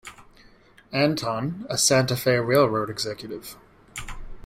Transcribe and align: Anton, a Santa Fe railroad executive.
Anton, 0.91 1.67
a 1.69 1.77
Santa 1.77 2.15
Fe 2.17 2.37
railroad 2.39 2.89
executive. 2.89 3.55